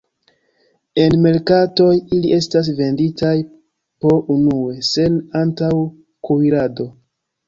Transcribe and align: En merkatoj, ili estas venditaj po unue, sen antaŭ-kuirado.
En 1.01 1.15
merkatoj, 1.25 1.89
ili 2.19 2.31
estas 2.37 2.69
venditaj 2.79 3.33
po 4.05 4.13
unue, 4.37 4.79
sen 4.93 5.19
antaŭ-kuirado. 5.41 6.89